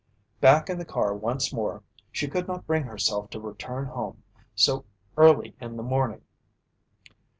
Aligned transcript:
Back 0.39 0.67
in 0.67 0.79
the 0.79 0.83
car 0.83 1.13
once 1.15 1.53
more, 1.53 1.83
she 2.11 2.27
could 2.27 2.47
not 2.47 2.65
bring 2.65 2.85
herself 2.85 3.29
to 3.29 3.39
return 3.39 3.85
home 3.85 4.23
so 4.55 4.83
early 5.15 5.55
in 5.61 5.77
the 5.77 5.83
morning. 5.83 6.23